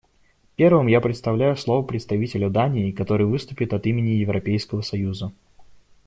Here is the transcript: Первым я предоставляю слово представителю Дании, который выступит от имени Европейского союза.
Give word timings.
Первым 0.55 0.87
я 0.87 0.99
предоставляю 0.99 1.55
слово 1.55 1.85
представителю 1.85 2.49
Дании, 2.49 2.89
который 2.91 3.27
выступит 3.27 3.71
от 3.71 3.85
имени 3.85 4.13
Европейского 4.15 4.81
союза. 4.81 5.31